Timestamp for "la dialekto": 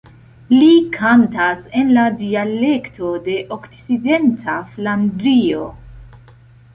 1.97-3.11